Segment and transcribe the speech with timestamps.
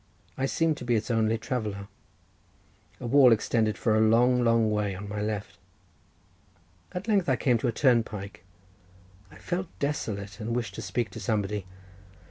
[0.35, 1.85] I seemed to be its only traveller—a
[3.05, 5.59] wall extended for a long, long way on my left.
[6.91, 8.43] At length I came to a turnpike.
[9.29, 11.67] I felt desolate, and wished to speak to somebody.